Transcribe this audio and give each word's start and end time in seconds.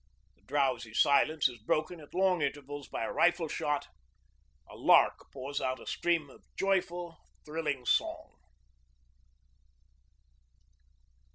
The 0.35 0.41
drowsy 0.41 0.95
silence 0.95 1.47
is 1.47 1.59
broken 1.59 1.99
at 1.99 2.15
long 2.15 2.41
intervals 2.41 2.87
by 2.87 3.03
a 3.03 3.11
rifle 3.11 3.47
shot; 3.47 3.87
a 4.67 4.75
lark 4.75 5.25
pours 5.31 5.61
out 5.61 5.79
a 5.79 5.85
stream 5.85 6.27
of 6.27 6.43
joyful 6.57 7.19
thrilling 7.45 7.85
song. 7.85 8.35